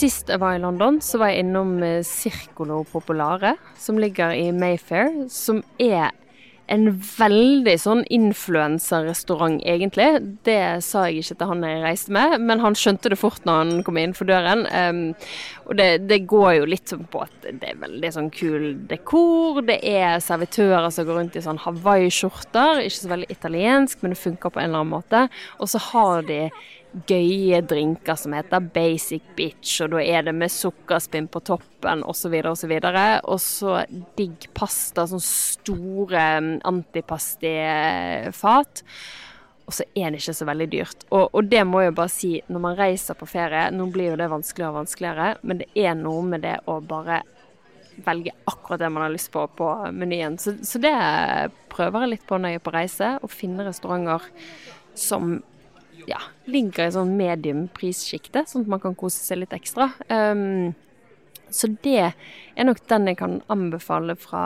Sist 0.00 0.30
jeg 0.32 0.40
var 0.40 0.54
i 0.56 0.60
London, 0.62 0.96
så 1.04 1.18
var 1.20 1.28
jeg 1.28 1.42
innom 1.44 1.74
eh, 1.84 2.00
Circolo 2.06 2.78
Popolare, 2.88 3.56
som 3.76 3.98
ligger 4.00 4.32
i 4.32 4.46
Mayfair, 4.48 5.10
som 5.28 5.60
er 5.76 6.14
en 6.70 6.86
veldig 6.94 7.74
sånn 7.82 8.00
influenserrestaurant, 8.14 9.58
egentlig. 9.66 10.08
Det 10.46 10.78
sa 10.86 11.04
jeg 11.08 11.24
ikke 11.24 11.36
til 11.40 11.50
han 11.50 11.66
jeg 11.66 11.82
reiste 11.82 12.14
med, 12.14 12.36
men 12.46 12.62
han 12.62 12.78
skjønte 12.78 13.12
det 13.12 13.18
fort 13.20 13.44
når 13.44 13.58
han 13.58 13.84
kom 13.84 13.98
inn 14.00 14.14
for 14.16 14.30
døren. 14.30 14.64
Um, 14.70 15.02
og 15.70 15.76
det, 15.78 16.00
det, 16.10 16.24
går 16.26 16.56
jo 16.56 16.64
litt 16.66 16.90
sånn 16.90 17.04
på 17.06 17.20
at 17.22 17.44
det 17.46 17.68
er 17.70 17.76
veldig 17.78 18.08
sånn 18.10 18.30
kul 18.34 18.72
dekor. 18.90 19.60
Det 19.68 19.76
er 19.86 20.16
servitører 20.18 20.90
som 20.90 21.06
går 21.06 21.20
rundt 21.20 21.38
i 21.38 21.42
sånn 21.44 21.60
hawaiiskjorter. 21.62 22.82
Ikke 22.82 22.96
så 22.96 23.12
veldig 23.12 23.28
italiensk, 23.30 24.02
men 24.02 24.16
det 24.16 24.18
funker 24.18 24.50
på 24.50 24.58
en 24.58 24.66
eller 24.66 24.82
annen 24.82 24.96
måte. 24.96 25.20
Og 25.62 25.70
så 25.70 25.78
har 25.92 26.26
de 26.26 26.40
gøye 27.06 27.62
drinker 27.70 28.18
som 28.18 28.34
heter 28.34 28.66
Basic 28.74 29.22
Bitch, 29.38 29.76
og 29.84 29.94
da 29.94 30.02
er 30.02 30.26
det 30.26 30.34
med 30.34 30.50
sukkerspinn 30.50 31.30
på 31.30 31.44
toppen 31.46 32.02
osv. 32.02 32.34
osv. 32.50 32.74
Og 33.30 33.38
så 33.38 33.86
digg 34.18 34.50
pasta, 34.58 35.06
sånn 35.06 35.22
store 35.22 36.26
antipastifat. 36.66 36.74
antipasti-fat. 36.74 38.82
Og 39.70 39.74
så 39.76 39.84
er 39.94 40.10
det 40.10 40.18
ikke 40.18 40.34
så 40.34 40.46
veldig 40.48 40.66
dyrt. 40.72 41.04
Og, 41.14 41.28
og, 41.30 41.44
det 41.46 41.60
må 41.68 41.84
jeg 41.84 41.94
bare 41.94 42.10
si, 42.10 42.30
når 42.50 42.62
man 42.64 42.78
reiser 42.78 43.14
på 43.14 43.28
ferie 43.30 43.68
Nå 43.70 43.86
blir 43.94 44.10
jo 44.10 44.16
det 44.18 44.26
vanskeligere 44.32 44.72
og 44.72 44.80
vanskeligere, 44.80 45.28
men 45.46 45.60
det 45.60 45.68
er 45.78 45.94
noe 45.94 46.24
med 46.26 46.42
det 46.42 46.56
å 46.66 46.80
bare 46.82 47.20
velge 48.00 48.32
akkurat 48.50 48.80
det 48.82 48.88
man 48.90 49.04
har 49.04 49.12
lyst 49.14 49.30
på 49.30 49.44
på 49.54 49.68
menyen. 49.94 50.40
Så, 50.42 50.56
så 50.66 50.80
det 50.82 50.96
prøver 51.70 52.02
jeg 52.02 52.16
litt 52.16 52.26
på 52.26 52.40
når 52.40 52.56
jeg 52.56 52.60
er 52.60 52.66
på 52.66 52.74
reise, 52.74 53.12
å 53.22 53.30
finne 53.30 53.66
restauranter 53.68 54.26
som 54.98 55.36
ja, 56.08 56.18
ligger 56.50 56.88
i 56.88 56.94
sånn 56.96 57.14
medium 57.14 57.68
prissjikte, 57.76 58.42
sånn 58.48 58.66
at 58.66 58.74
man 58.74 58.82
kan 58.82 58.98
kose 58.98 59.22
seg 59.22 59.44
litt 59.44 59.54
ekstra. 59.54 59.92
Um, 60.10 60.72
så 61.50 61.70
det 61.84 62.10
er 62.10 62.66
nok 62.66 62.82
den 62.90 63.10
jeg 63.10 63.20
kan 63.20 63.38
anbefale 63.52 64.18
fra 64.18 64.44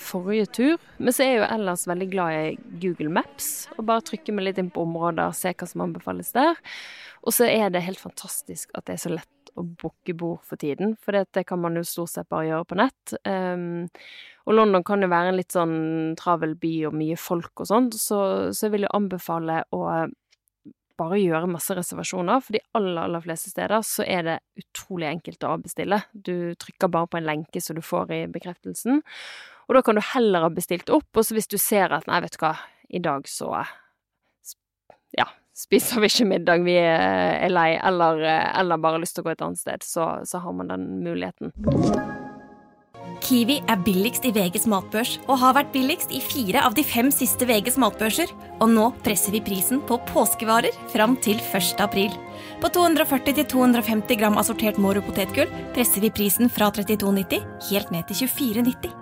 forrige 0.00 0.48
tur. 0.58 0.88
Men 0.98 1.14
så 1.14 1.24
er 1.24 1.30
jeg 1.30 1.40
jo 1.42 1.50
ellers 1.56 1.84
veldig 1.90 2.08
glad 2.12 2.38
i 2.38 2.78
Google 2.82 3.12
Maps, 3.12 3.50
og 3.76 3.86
bare 3.90 4.04
trykke 4.08 4.34
meg 4.36 4.48
litt 4.48 4.62
inn 4.62 4.72
på 4.72 4.84
områder, 4.86 5.34
se 5.36 5.52
hva 5.52 5.68
som 5.68 5.84
anbefales 5.86 6.32
der. 6.36 6.58
Og 7.22 7.36
så 7.36 7.46
er 7.50 7.70
det 7.72 7.84
helt 7.86 8.02
fantastisk 8.02 8.72
at 8.74 8.88
det 8.88 8.96
er 8.96 9.04
så 9.04 9.14
lett 9.14 9.28
å 9.58 9.64
booke 9.64 10.14
bord 10.16 10.40
for 10.48 10.60
tiden, 10.60 10.94
for 11.02 11.12
det, 11.12 11.44
kan 11.48 11.60
man 11.60 11.76
jo 11.76 11.84
stort 11.84 12.12
sett 12.14 12.30
bare 12.32 12.48
gjøre 12.48 12.68
på 12.70 12.78
nett. 12.80 13.14
Um, 13.28 13.84
og 14.48 14.56
London 14.56 14.84
kan 14.86 15.04
jo 15.04 15.10
være 15.12 15.32
en 15.32 15.38
litt 15.38 15.54
sånn 15.54 15.76
travel 16.18 16.56
by 16.58 16.72
og 16.88 16.96
mye 16.96 17.18
folk 17.20 17.62
og 17.62 17.68
sånn, 17.68 17.92
så, 17.92 18.18
så 18.50 18.66
jeg 18.66 18.76
vil 18.76 18.86
jo 18.88 18.94
anbefale 18.96 19.60
å 19.76 19.84
bare 21.02 21.18
gjøre 21.20 21.50
masse 21.50 21.74
reservasjoner, 21.76 22.42
for 22.44 22.56
de 22.56 22.62
aller, 22.78 23.00
aller 23.04 23.24
fleste 23.24 23.52
steder 23.52 23.84
så 23.86 24.04
er 24.06 24.26
det 24.26 24.38
utrolig 24.60 25.08
enkelt 25.08 25.44
å 25.44 25.54
avbestille. 25.56 25.98
Du 26.12 26.54
trykker 26.60 26.92
bare 26.92 27.10
på 27.10 27.20
en 27.20 27.28
lenke 27.28 27.62
så 27.62 27.76
du 27.76 27.82
får 27.84 28.12
i 28.14 28.20
bekreftelsen, 28.32 29.02
og 29.68 29.76
da 29.76 29.82
kan 29.84 29.98
du 29.98 30.02
heller 30.12 30.46
ha 30.46 30.50
bestilt 30.52 30.90
opp, 30.92 31.08
og 31.16 31.26
så 31.26 31.36
hvis 31.36 31.50
du 31.50 31.58
ser 31.60 31.94
at 31.94 32.08
nei, 32.10 32.20
vet 32.24 32.36
du 32.36 32.42
hva, 32.42 32.56
i 32.92 33.00
dag 33.02 33.28
så 33.30 33.52
ja, 35.16 35.28
spiser 35.56 36.02
vi 36.02 36.10
ikke 36.10 36.28
middag, 36.28 36.66
vi 36.66 36.76
er 36.80 37.52
lei, 37.52 37.70
eller, 37.78 38.20
eller 38.58 38.82
bare 38.82 39.02
lyst 39.02 39.16
til 39.16 39.24
å 39.24 39.30
gå 39.30 39.36
et 39.36 39.44
annet 39.44 39.62
sted, 39.62 39.86
så, 39.86 40.14
så 40.28 40.42
har 40.44 40.56
man 40.56 40.72
den 40.72 40.88
muligheten. 41.04 41.54
Kiwi 43.22 43.60
er 43.70 43.78
billigst 43.86 44.24
i 44.26 44.32
VGs 44.34 44.64
matbørs 44.70 45.12
og 45.28 45.38
har 45.42 45.54
vært 45.54 45.70
billigst 45.74 46.10
i 46.14 46.20
fire 46.22 46.64
av 46.66 46.74
de 46.74 46.82
fem 46.86 47.10
siste 47.14 47.46
VGs 47.46 47.78
matbørser. 47.82 48.30
Og 48.58 48.70
nå 48.72 48.88
presser 49.06 49.34
vi 49.34 49.42
prisen 49.44 49.82
på 49.86 49.98
påskevarer 50.10 50.74
fram 50.92 51.14
til 51.22 51.38
1. 51.38 51.78
april. 51.84 52.14
På 52.62 52.70
240-250 52.74 54.18
gram 54.18 54.40
assortert 54.42 54.80
Moro 54.82 55.04
potetgull 55.06 55.50
presser 55.76 56.02
vi 56.02 56.10
prisen 56.14 56.50
fra 56.50 56.72
32,90 56.74 57.46
helt 57.70 57.94
ned 57.94 58.10
til 58.10 58.26
24,90. 58.26 59.01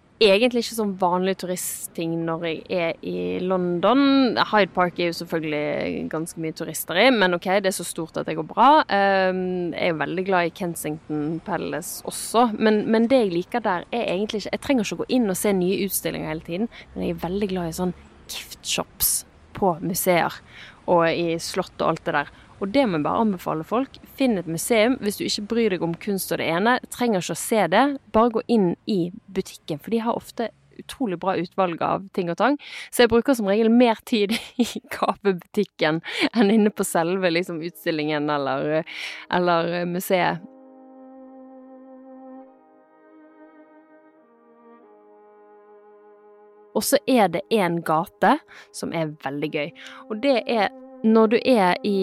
egentlig 0.29 0.61
ikke 0.65 0.77
sånn 0.77 0.93
vanlig 1.01 1.33
turistting 1.41 2.13
når 2.27 2.43
jeg 2.45 2.59
er 2.69 2.99
i 3.07 3.39
London. 3.41 4.37
Hyde 4.51 4.69
Park 4.75 4.99
er 4.99 5.09
jo 5.09 5.17
selvfølgelig 5.21 6.03
ganske 6.11 6.43
mye 6.43 6.55
turister 6.57 6.99
i, 7.01 7.07
men 7.15 7.37
OK, 7.37 7.47
det 7.63 7.71
er 7.71 7.75
så 7.75 7.85
stort 7.87 8.19
at 8.21 8.29
det 8.29 8.37
går 8.37 8.47
bra. 8.49 8.69
Ehm, 8.93 9.71
jeg 9.73 9.95
er 9.95 9.97
veldig 10.01 10.25
glad 10.27 10.49
i 10.49 10.53
Kensington 10.61 11.39
Palace 11.45 12.05
også, 12.09 12.51
men, 12.59 12.83
men 12.91 13.09
det 13.09 13.23
jeg 13.23 13.33
liker 13.33 13.65
der, 13.65 13.87
er 13.91 14.13
egentlig 14.13 14.43
ikke 14.43 14.51
Jeg 14.51 14.63
trenger 14.65 14.85
ikke 14.85 14.99
å 14.99 15.01
gå 15.01 15.09
inn 15.17 15.31
og 15.31 15.39
se 15.39 15.53
nye 15.55 15.81
utstillinger 15.87 16.31
hele 16.33 16.45
tiden, 16.45 16.71
men 16.93 17.05
jeg 17.07 17.15
er 17.15 17.25
veldig 17.25 17.51
glad 17.55 17.71
i 17.71 17.77
sånn 17.79 17.97
gift 18.31 18.61
shops 18.67 19.11
på 19.57 19.73
museer 19.83 20.37
og 20.91 21.05
i 21.09 21.37
slott 21.41 21.81
og 21.81 21.93
alt 21.93 22.05
det 22.05 22.15
der. 22.19 22.31
Og 22.61 22.69
det 22.69 22.85
må 22.85 22.99
jeg 22.99 23.05
bare 23.07 23.25
anbefale 23.25 23.65
folk. 23.65 23.97
Finn 24.17 24.37
et 24.37 24.49
museum. 24.49 24.99
Hvis 25.01 25.17
du 25.17 25.25
ikke 25.25 25.47
bryr 25.55 25.73
deg 25.73 25.85
om 25.85 25.95
kunst 25.97 26.31
og 26.31 26.41
det 26.41 26.49
ene, 26.53 26.77
trenger 26.93 27.23
ikke 27.23 27.33
å 27.33 27.41
se 27.41 27.67
det. 27.73 27.85
Bare 28.13 28.33
gå 28.37 28.43
inn 28.53 28.73
i 28.85 28.99
butikken, 29.33 29.81
for 29.81 29.93
de 29.93 30.03
har 30.05 30.17
ofte 30.17 30.51
utrolig 30.81 31.17
bra 31.21 31.35
utvalg 31.37 31.81
av 31.85 32.05
ting 32.15 32.29
og 32.31 32.37
tang. 32.39 32.57
Så 32.93 33.03
jeg 33.03 33.11
bruker 33.11 33.37
som 33.37 33.49
regel 33.49 33.69
mer 33.73 33.99
tid 34.05 34.33
i 34.61 34.67
gavebutikken 34.93 36.01
enn 36.31 36.53
inne 36.53 36.73
på 36.73 36.85
selve 36.87 37.33
liksom, 37.33 37.61
utstillingen 37.65 38.29
eller, 38.33 38.85
eller 39.33 39.73
museet. 39.89 40.41
Og 46.71 46.85
så 46.87 46.97
er 47.09 47.27
det 47.33 47.41
en 47.51 47.81
gate 47.83 48.37
som 48.71 48.93
er 48.95 49.11
veldig 49.25 49.49
gøy. 49.51 49.73
Og 50.07 50.21
det 50.23 50.37
er 50.47 50.69
når 51.03 51.31
du 51.33 51.37
er 51.45 51.75
i, 51.87 51.97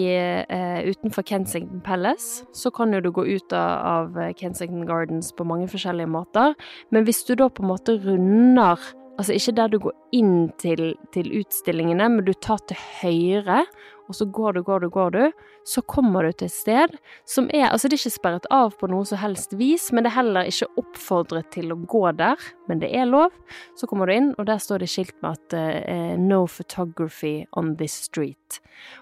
uh, 0.51 0.79
utenfor 0.89 1.23
Kensington 1.27 1.81
Palace, 1.85 2.45
så 2.53 2.71
kan 2.71 2.93
jo 2.93 3.01
du 3.03 3.11
gå 3.15 3.25
ut 3.25 3.53
av, 3.55 4.15
av 4.15 4.33
Kensington 4.39 4.87
Gardens 4.89 5.31
på 5.35 5.47
mange 5.47 5.69
forskjellige 5.71 6.11
måter. 6.11 6.55
Men 6.91 7.07
hvis 7.07 7.23
du 7.27 7.35
da 7.39 7.49
på 7.49 7.63
en 7.65 7.73
måte 7.73 7.99
runder 8.03 8.79
Altså 9.19 9.35
ikke 9.35 9.51
der 9.51 9.67
du 9.67 9.81
går 9.83 9.95
inn 10.15 10.35
til, 10.63 10.93
til 11.11 11.25
utstillingene, 11.41 12.05
men 12.07 12.23
du 12.23 12.31
tar 12.39 12.61
til 12.69 12.77
høyre 13.01 13.65
og 14.09 14.17
så 14.17 14.25
går 14.25 14.57
du, 14.57 14.61
går 14.65 14.79
du, 14.83 14.89
går 14.89 15.11
du, 15.13 15.23
så 15.67 15.83
kommer 15.85 16.25
du 16.25 16.33
til 16.33 16.49
et 16.49 16.55
sted 16.55 16.95
som 17.29 17.49
er 17.53 17.69
Altså, 17.69 17.87
det 17.87 17.99
er 17.99 18.01
ikke 18.01 18.15
sperret 18.15 18.47
av 18.53 18.73
på 18.79 18.89
noe 18.89 19.05
som 19.05 19.19
helst 19.21 19.53
vis, 19.59 19.91
men 19.93 20.03
det 20.03 20.09
er 20.09 20.17
heller 20.17 20.49
ikke 20.49 20.69
oppfordret 20.81 21.51
til 21.53 21.69
å 21.73 21.77
gå 21.89 22.01
der, 22.17 22.41
men 22.69 22.81
det 22.81 22.89
er 22.97 23.05
lov. 23.05 23.35
Så 23.77 23.87
kommer 23.89 24.09
du 24.09 24.15
inn, 24.15 24.31
og 24.39 24.47
der 24.49 24.57
står 24.63 24.81
det 24.81 24.89
skilt 24.89 25.13
med 25.21 25.37
at 25.37 25.53
uh, 25.53 26.17
'No 26.17 26.47
photography 26.47 27.45
on 27.53 27.75
this 27.77 28.09
street'. 28.09 28.59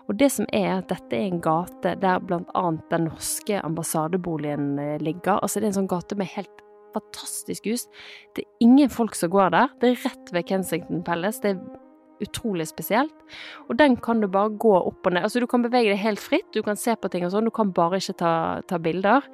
Og 0.10 0.20
det 0.20 0.32
som 0.34 0.46
er 0.52 0.82
at 0.82 0.92
dette 0.92 1.16
er 1.16 1.32
en 1.32 1.42
gate 1.42 1.96
der 2.02 2.20
blant 2.20 2.52
annet 2.54 2.84
den 2.92 3.08
norske 3.08 3.62
ambassadeboligen 3.64 4.76
uh, 4.80 4.98
ligger. 5.00 5.40
Altså, 5.40 5.60
det 5.60 5.70
er 5.70 5.76
en 5.76 5.82
sånn 5.82 5.92
gate 5.96 6.20
med 6.20 6.34
helt 6.36 6.64
fantastisk 6.98 7.66
hus. 7.72 7.88
Det 8.36 8.44
er 8.44 8.66
ingen 8.68 8.90
folk 8.90 9.16
som 9.16 9.32
går 9.32 9.54
der. 9.56 9.76
Det 9.82 9.94
er 9.94 10.02
rett 10.10 10.34
ved 10.34 10.48
Kensington 10.50 11.04
Palace. 11.04 11.42
Det 11.44 11.56
er 11.56 11.87
utrolig 12.24 12.68
spesielt. 12.70 13.14
Og 13.68 13.78
den 13.80 13.98
kan 14.04 14.22
du 14.22 14.28
bare 14.32 14.54
gå 14.56 14.74
opp 14.78 15.08
og 15.08 15.14
ned. 15.14 15.26
Altså, 15.28 15.42
du 15.44 15.48
kan 15.50 15.66
bevege 15.66 15.92
deg 15.94 16.02
helt 16.02 16.22
fritt, 16.24 16.50
du 16.54 16.64
kan 16.66 16.80
se 16.80 16.96
på 16.96 17.12
ting 17.14 17.26
og 17.28 17.34
sånn, 17.34 17.50
du 17.50 17.54
kan 17.56 17.74
bare 17.76 18.02
ikke 18.02 18.18
ta, 18.22 18.34
ta 18.68 18.82
bilder. 18.82 19.28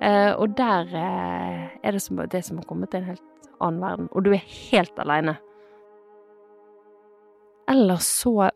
Eh, 0.00 0.32
og 0.36 0.56
der 0.58 0.90
eh, 0.96 1.68
er 1.82 1.96
det 1.96 2.02
som, 2.04 2.20
det 2.30 2.44
som 2.46 2.60
har 2.60 2.68
kommet 2.68 2.92
til 2.92 3.02
en 3.02 3.12
helt 3.12 3.54
annen 3.60 3.84
verden. 3.84 4.10
Og 4.12 4.24
du 4.26 4.34
er 4.34 4.44
helt 4.70 4.98
aleine. 5.02 5.36
Ellers 7.70 8.02
så 8.02 8.50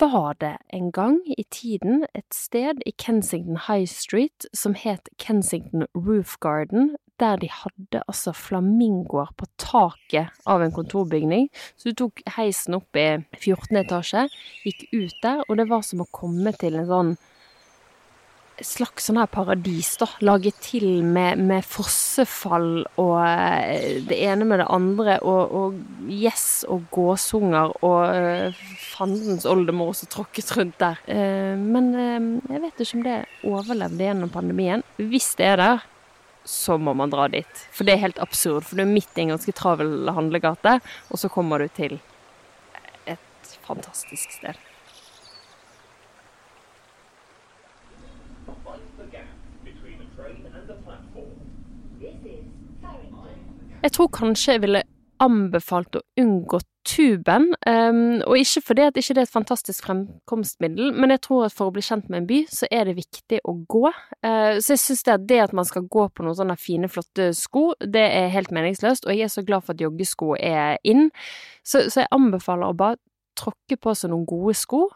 var 0.00 0.32
det 0.40 0.56
en 0.74 0.92
gang 0.92 1.20
i 1.38 1.44
tiden 1.50 2.04
et 2.14 2.34
sted 2.34 2.80
i 2.86 2.90
Kensington 2.98 3.58
High 3.68 3.86
Street 3.86 4.46
som 4.54 4.74
het 4.74 5.08
Kensington 5.18 5.86
Roof 5.94 6.36
Garden, 6.40 6.96
der 7.20 7.40
de 7.40 7.50
hadde 7.52 8.02
altså 8.06 8.34
flamingoer 8.36 9.32
på 9.38 9.48
taket 9.60 10.30
av 10.48 10.64
en 10.64 10.74
kontorbygning. 10.74 11.48
Så 11.76 11.90
du 11.90 12.00
tok 12.04 12.22
heisen 12.36 12.78
opp 12.80 12.96
i 12.98 13.08
14. 13.38 13.82
etasje, 13.84 14.28
gikk 14.64 14.86
ut 14.92 15.18
der, 15.22 15.44
og 15.46 15.60
det 15.60 15.68
var 15.70 15.84
som 15.86 16.04
å 16.04 16.10
komme 16.14 16.54
til 16.60 16.80
en 16.80 16.90
sånn 16.90 17.18
slags 18.64 19.06
sånn 19.08 19.18
her 19.20 19.28
paradis, 19.30 19.94
da. 20.00 20.06
Laget 20.24 20.58
til 20.64 21.02
med, 21.04 21.40
med 21.48 21.64
fossefall 21.66 22.84
og 23.00 23.16
eh, 23.24 24.00
det 24.06 24.18
ene 24.26 24.46
med 24.48 24.62
det 24.62 24.68
andre, 24.72 25.18
og, 25.24 25.54
og 25.56 26.10
gjess 26.10 26.64
og 26.70 26.88
gåsunger 26.92 27.74
og 27.86 28.00
uh, 28.10 28.60
fandens 28.92 29.46
oldemor 29.48 29.94
som 29.96 30.10
tråkket 30.12 30.52
rundt 30.58 30.78
der. 30.82 31.00
Uh, 31.08 31.56
men 31.60 31.92
uh, 31.96 32.52
jeg 32.52 32.64
vet 32.66 32.84
ikke 32.84 33.00
om 33.00 33.06
det 33.06 33.18
overlevde 33.48 34.10
gjennom 34.10 34.32
pandemien. 34.32 34.84
Hvis 35.00 35.32
det 35.40 35.52
er 35.52 35.60
der, 35.60 35.86
så 36.44 36.78
må 36.78 36.94
man 36.96 37.12
dra 37.12 37.28
dit. 37.28 37.66
For 37.74 37.86
det 37.86 37.94
er 37.94 38.04
helt 38.06 38.22
absurd, 38.22 38.64
for 38.66 38.76
du 38.78 38.84
er 38.84 38.90
midt 38.90 39.16
i 39.16 39.26
en 39.26 39.34
ganske 39.34 39.54
travel 39.56 40.10
handlegate, 40.14 40.78
og 41.10 41.20
så 41.20 41.30
kommer 41.32 41.62
du 41.62 41.68
til 41.76 41.98
et 43.06 43.54
fantastisk 43.66 44.38
sted. 44.38 44.58
Jeg 53.80 53.92
tror 53.96 54.10
kanskje 54.12 54.52
jeg 54.52 54.60
ville 54.60 54.82
anbefalt 55.22 55.98
å 55.98 56.04
unngå 56.20 56.60
tuben. 56.88 57.50
Um, 57.68 58.20
og 58.24 58.38
ikke 58.40 58.62
fordi 58.64 58.86
at 58.88 58.96
ikke 58.98 59.14
det 59.16 59.22
er 59.22 59.28
et 59.28 59.34
fantastisk 59.34 59.84
fremkomstmiddel, 59.84 60.94
men 60.96 61.12
jeg 61.14 61.22
tror 61.26 61.46
at 61.46 61.54
for 61.56 61.68
å 61.68 61.74
bli 61.74 61.84
kjent 61.84 62.08
med 62.08 62.22
en 62.22 62.28
by, 62.30 62.40
så 62.50 62.68
er 62.72 62.88
det 62.88 62.96
viktig 62.98 63.42
å 63.44 63.54
gå. 63.70 63.84
Uh, 64.24 64.56
så 64.62 64.74
jeg 64.74 64.82
syns 64.84 65.04
det 65.06 65.16
at 65.16 65.26
det 65.28 65.42
at 65.44 65.54
man 65.56 65.68
skal 65.68 65.86
gå 65.92 66.06
på 66.08 66.24
noen 66.24 66.38
sånne 66.38 66.56
fine, 66.60 66.90
flotte 66.90 67.30
sko, 67.36 67.70
det 67.80 68.06
er 68.06 68.32
helt 68.34 68.54
meningsløst. 68.54 69.06
Og 69.06 69.14
jeg 69.14 69.28
er 69.28 69.34
så 69.34 69.44
glad 69.46 69.66
for 69.66 69.76
at 69.76 69.84
joggesko 69.84 70.34
er 70.38 70.80
inn. 70.88 71.10
Så, 71.62 71.86
så 71.92 72.04
jeg 72.04 72.12
anbefaler 72.16 72.70
å 72.72 72.78
bare 72.78 73.00
tråkke 73.38 73.78
på 73.80 73.94
seg 73.96 74.12
noen 74.12 74.26
gode 74.28 74.56
sko, 74.58 74.86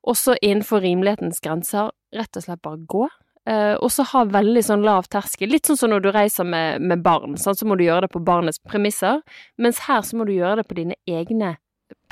og 0.00 0.16
så 0.16 0.36
innenfor 0.40 0.80
rimelighetens 0.84 1.42
grenser 1.44 1.90
rett 2.16 2.36
og 2.36 2.44
slett 2.44 2.62
bare 2.64 2.80
gå. 2.88 3.08
Uh, 3.48 3.74
og 3.80 3.88
så 3.88 4.04
ha 4.10 4.26
veldig 4.28 4.62
sånn 4.66 4.84
lav 4.84 5.08
terskel. 5.10 5.48
Litt 5.50 5.68
sånn 5.68 5.78
som 5.80 5.90
når 5.92 6.04
du 6.04 6.10
reiser 6.12 6.46
med, 6.46 6.82
med 6.84 7.00
barn, 7.04 7.38
sånn, 7.40 7.56
så 7.56 7.66
må 7.66 7.78
du 7.78 7.86
gjøre 7.86 8.06
det 8.06 8.12
på 8.12 8.22
barnets 8.24 8.60
premisser. 8.60 9.22
Mens 9.56 9.80
her 9.86 10.04
så 10.06 10.18
må 10.18 10.26
du 10.28 10.34
gjøre 10.34 10.60
det 10.60 10.68
på 10.68 10.76
dine 10.76 10.98
egne 11.08 11.54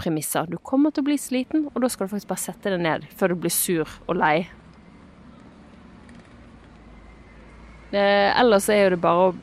premisser. 0.01 0.49
Du 0.49 0.57
kommer 0.59 0.95
til 0.95 1.05
å 1.05 1.09
bli 1.11 1.19
sliten, 1.21 1.69
og 1.69 1.83
da 1.85 1.91
skal 1.93 2.09
du 2.09 2.15
faktisk 2.15 2.31
bare 2.33 2.45
sette 2.47 2.73
deg 2.73 2.83
ned 2.83 3.05
før 3.19 3.35
du 3.35 3.43
blir 3.45 3.55
sur 3.55 3.99
og 4.09 4.17
lei. 4.19 4.49
Uh, 7.93 8.33
ellers 8.37 8.69
er 8.73 8.87
jo 8.87 8.97
det 8.97 9.03
bare 9.05 9.29
å 9.29 9.37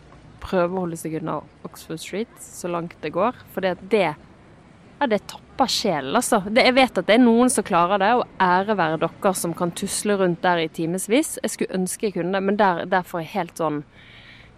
prøve 0.44 0.75
å 0.75 0.84
holde 0.86 1.00
seg 1.00 1.18
unna 1.20 1.39
Oxford 1.65 2.01
Street 2.01 2.34
så 2.42 2.70
langt 2.70 2.98
det 3.01 3.13
går, 3.15 3.38
for 3.54 3.65
det, 3.65 3.77
det 3.94 4.08
ja, 4.12 5.08
det 5.10 5.24
tapper 5.55 5.71
sjelen, 5.71 6.15
altså. 6.15 6.41
Det, 6.50 6.63
jeg 6.65 6.75
vet 6.75 6.97
at 7.00 7.07
det 7.07 7.15
er 7.15 7.24
noen 7.24 7.50
som 7.50 7.63
klarer 7.63 8.01
det, 8.01 8.12
og 8.19 8.27
ære 8.41 8.75
være 8.77 9.00
dere 9.00 9.33
som 9.33 9.53
kan 9.55 9.71
tusle 9.71 10.17
rundt 10.19 10.43
der 10.43 10.65
i 10.65 10.67
timevis. 10.67 11.39
Jeg 11.41 11.53
skulle 11.53 11.75
ønske 11.75 12.07
jeg 12.07 12.17
kunne, 12.17 12.33
det, 12.33 12.43
men 12.43 12.57
der, 12.59 12.85
der, 12.85 13.03
får 13.03 13.24
jeg 13.24 13.33
helt 13.35 13.57
sånn 13.57 13.81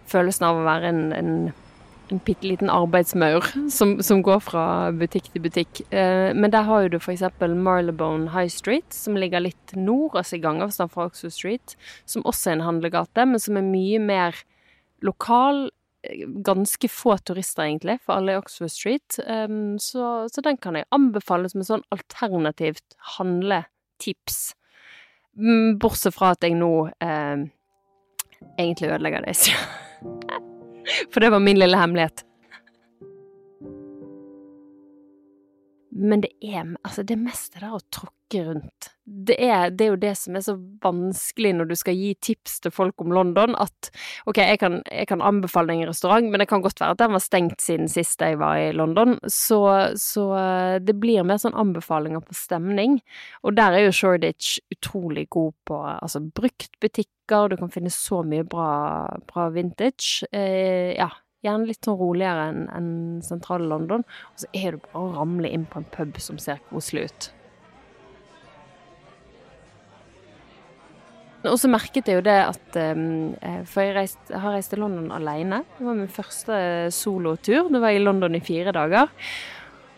følelsen 0.08 0.46
av 0.48 0.58
å 0.58 0.66
være 0.66 0.90
en, 0.90 1.00
en, 1.12 1.32
en 2.10 2.22
bitte 2.24 2.48
liten 2.48 2.70
arbeidsmaur 2.72 3.46
som, 3.70 3.98
som, 4.02 4.22
går 4.24 4.40
fra 4.42 4.64
butikk 4.90 5.30
til 5.32 5.44
butikk. 5.44 5.82
Eh, 5.92 6.34
men 6.34 6.50
der 6.50 6.66
har 6.66 6.84
jo 6.84 6.94
du 6.96 6.98
f.eks. 6.98 7.26
Marlebone 7.38 8.32
High 8.34 8.50
Street, 8.50 8.90
som 8.94 9.18
ligger 9.18 9.44
litt 9.44 9.76
nord, 9.76 10.16
altså 10.18 10.38
i 10.38 10.42
gangavstand 10.42 10.94
fra 10.94 11.06
Oxford 11.06 11.36
Street, 11.36 11.76
som 12.06 12.26
også 12.26 12.50
er 12.50 12.58
en 12.58 12.66
handlegate, 12.66 13.28
men 13.28 13.42
som 13.42 13.60
er 13.60 13.68
mye 13.68 14.02
mer 14.02 14.42
lokal, 15.04 15.68
ganske 16.44 16.88
få 16.88 17.16
turister, 17.18 17.62
egentlig, 17.62 17.98
for 18.04 18.18
alle 18.18 18.32
i 18.32 18.38
Oxford 18.38 18.70
Street. 18.70 19.18
Um, 19.26 19.78
så, 19.78 20.28
så, 20.32 20.40
den 20.44 20.56
kan 20.56 20.76
jeg 20.78 20.88
anbefale 20.94 21.50
som 21.50 21.62
et 21.62 21.70
sånn 21.70 21.84
alternativt 21.94 22.96
handletips. 23.16 24.54
Mm, 25.38 25.78
bortsett 25.82 26.14
fra 26.14 26.32
at 26.34 26.46
jeg 26.46 26.56
nå 26.58 26.72
um, 26.88 27.44
egentlig 28.58 28.92
ødelegger 28.94 29.26
det, 29.26 29.36
For 31.12 31.20
det 31.20 31.32
var 31.34 31.42
min 31.42 31.58
lille 31.58 31.78
hemmelighet. 31.78 32.24
Men 35.98 36.22
det 36.22 36.30
er 36.44 36.76
altså 36.84 37.02
det 37.02 37.18
meste 37.18 37.58
der 37.58 37.74
å 37.74 37.82
tråkke 37.90 38.17
rundt. 38.34 38.88
Det 39.04 39.36
er, 39.40 39.70
det 39.72 39.84
er, 39.84 39.90
jo 39.94 40.00
det 40.00 40.12
som 40.20 40.36
er 40.36 40.42
så 40.44 40.54
vanskelig 40.84 41.54
når 41.56 41.68
du 41.70 41.74
skal 41.80 41.96
gi 41.96 42.10
tips 42.20 42.58
til 42.64 42.72
folk 42.74 43.00
om 43.00 43.12
London, 43.16 43.54
at 43.56 43.90
ok, 44.28 44.40
jeg 44.42 44.58
kan, 44.60 44.80
jeg 44.84 45.08
kan 45.08 45.24
anbefale 45.24 45.72
en 45.72 45.88
restaurant, 45.88 46.28
men 46.28 46.42
det 46.42 46.48
kan 46.50 46.64
godt 46.64 46.82
være 46.82 46.96
at 46.96 47.00
den 47.00 47.14
var 47.16 47.24
stengt 47.24 47.64
siden 47.64 47.88
sist 47.88 48.20
jeg 48.20 48.40
var 48.40 48.60
i 48.60 48.72
London, 48.76 49.16
så, 49.24 49.60
så 49.96 50.26
det 50.84 50.96
blir 51.00 51.24
mer 51.24 51.40
sånn 51.40 51.56
anbefalinger 51.56 52.20
på 52.24 52.36
stemning. 52.36 52.98
Og 53.48 53.56
der 53.56 53.78
er 53.78 53.86
jo 53.86 53.94
Shoreditch 53.96 54.58
utrolig 54.76 55.28
god 55.32 55.56
på 55.68 55.80
altså 55.88 56.20
bruktbutikker, 56.20 57.48
du 57.48 57.56
kan 57.60 57.72
finne 57.72 57.92
så 57.92 58.20
mye 58.26 58.44
bra, 58.44 58.68
bra 59.28 59.48
vintage. 59.54 60.28
Eh, 60.32 60.92
ja, 60.98 61.08
Gjerne 61.46 61.68
litt 61.68 61.86
sånn 61.86 61.98
roligere 62.00 62.48
enn 62.50 62.64
en 62.74 62.92
sentrale 63.22 63.68
London. 63.70 64.02
Og 64.34 64.42
så 64.42 64.48
er 64.50 64.74
det 64.74 64.82
bare 64.88 65.04
å 65.04 65.12
ramle 65.20 65.50
inn 65.54 65.68
på 65.70 65.78
en 65.80 65.90
pub 65.94 66.18
som 66.22 66.40
ser 66.42 66.58
koselig 66.72 67.06
ut. 67.06 67.28
Og 71.46 71.58
så 71.60 71.70
merket 71.70 72.08
jeg 72.10 72.18
jo 72.18 72.24
det 72.26 72.38
at 72.48 72.78
um, 72.98 73.36
For 73.70 73.84
jeg, 73.84 73.94
reist, 73.94 74.18
jeg, 74.26 74.40
har 74.42 74.56
reist 74.56 74.72
til 74.74 74.82
London 74.82 75.12
alene. 75.14 75.62
Det 75.76 75.86
var 75.86 76.00
min 76.00 76.10
første 76.10 76.56
solotur. 76.94 77.70
Det 77.70 77.82
var 77.82 77.94
i 77.94 78.02
London 78.02 78.34
i 78.34 78.42
fire 78.42 78.74
dager. 78.74 79.12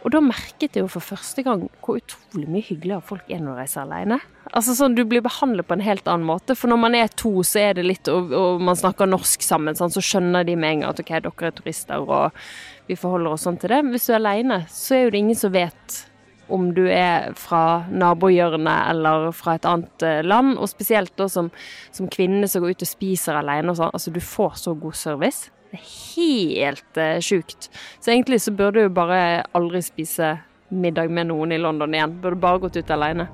Og 0.00 0.12
da 0.14 0.20
merket 0.24 0.76
jeg 0.76 0.84
jo 0.84 0.88
for 0.88 1.04
første 1.04 1.42
gang 1.44 1.66
hvor 1.84 1.98
utrolig 2.00 2.46
mye 2.48 2.64
hyggeligere 2.64 3.04
folk 3.04 3.26
er 3.28 3.42
når 3.42 3.52
de 3.52 3.64
reiser 3.64 3.82
alene. 3.82 4.20
Altså 4.48 4.74
sånn, 4.76 4.96
Du 4.96 5.02
blir 5.04 5.20
behandlet 5.24 5.68
på 5.68 5.76
en 5.76 5.84
helt 5.84 6.08
annen 6.08 6.28
måte. 6.28 6.56
For 6.56 6.72
når 6.72 6.80
man 6.80 6.96
er 6.96 7.12
to, 7.12 7.34
så 7.44 7.60
er 7.66 7.76
det 7.76 7.84
litt 7.84 8.08
Og, 8.08 8.32
og 8.32 8.64
man 8.64 8.78
snakker 8.80 9.08
norsk 9.08 9.44
sammen, 9.44 9.76
sånn, 9.76 9.92
så 9.92 10.04
skjønner 10.04 10.46
de 10.48 10.56
med 10.56 10.76
en 10.76 10.84
gang 10.84 10.94
at 10.94 11.02
OK, 11.04 11.12
dere 11.20 11.50
er 11.50 11.56
turister, 11.56 12.00
og 12.00 12.36
vi 12.88 12.96
forholder 12.98 13.36
oss 13.36 13.44
sånn 13.48 13.60
til 13.60 13.74
det. 13.74 13.82
Men 13.84 13.96
hvis 13.96 14.08
du 14.08 14.14
er 14.14 14.22
alene, 14.22 14.62
så 14.72 14.96
er 14.96 15.04
jo 15.04 15.12
det 15.12 15.20
ingen 15.20 15.38
som 15.38 15.52
vet 15.54 16.00
om 16.52 16.70
du 16.74 16.84
er 16.90 17.30
fra 17.38 17.86
nabohjørnet 17.90 18.90
eller 18.92 19.30
fra 19.36 19.56
et 19.56 19.68
annet 19.68 20.04
eh, 20.06 20.20
land. 20.26 20.56
Og 20.58 20.70
spesielt 20.70 21.14
da 21.20 21.28
som, 21.30 21.50
som 21.94 22.10
kvinne 22.10 22.48
som 22.50 22.64
går 22.64 22.76
ut 22.76 22.84
og 22.86 22.90
spiser 22.90 23.38
alene 23.40 23.72
og 23.72 23.80
sånn. 23.80 23.94
Altså, 23.96 24.12
du 24.14 24.20
får 24.24 24.60
så 24.64 24.74
god 24.78 24.98
service. 24.98 25.50
Det 25.70 25.78
er 25.78 25.90
helt 26.16 26.98
uh, 26.98 27.18
sjukt. 27.22 27.68
Så 28.02 28.10
egentlig 28.10 28.40
så 28.42 28.50
burde 28.56 28.82
du 28.82 28.94
bare 28.94 29.44
aldri 29.54 29.82
spise 29.86 30.34
middag 30.70 31.10
med 31.14 31.30
noen 31.30 31.54
i 31.54 31.60
London 31.62 31.94
igjen. 31.94 32.18
Burde 32.22 32.42
bare 32.42 32.62
gått 32.64 32.80
ut 32.80 32.90
alene. 32.90 33.28